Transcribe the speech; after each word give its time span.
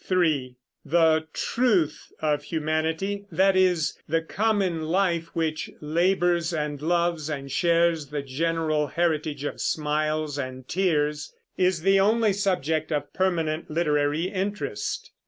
(3) 0.03 0.55
The 0.83 1.27
truth 1.31 2.11
of 2.23 2.45
humanity, 2.45 3.27
that 3.31 3.55
is, 3.55 3.99
the 4.09 4.23
common 4.23 4.81
life 4.85 5.27
which 5.35 5.69
labors 5.79 6.51
and 6.51 6.81
loves 6.81 7.29
and 7.29 7.51
shares 7.51 8.07
the 8.07 8.23
general 8.23 8.87
heritage 8.87 9.43
of 9.43 9.61
smiles 9.61 10.39
and 10.39 10.67
tears, 10.67 11.35
is 11.55 11.83
the 11.83 11.99
only 11.99 12.33
subject 12.33 12.91
of 12.91 13.13
permanent 13.13 13.69
literary 13.69 14.23
interest. 14.23 15.11